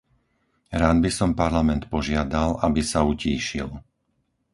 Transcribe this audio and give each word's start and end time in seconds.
Rád 0.81 0.97
by 1.03 1.09
som 1.17 1.31
Parlament 1.41 1.83
požiadal, 1.93 2.49
aby 2.67 2.81
sa 2.91 2.99
utíšil. 3.13 3.69